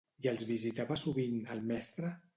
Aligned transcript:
I 0.25 0.29
els 0.29 0.43
visitava 0.51 0.97
sovint, 1.03 1.39
el 1.57 1.63
mestre? 1.73 2.15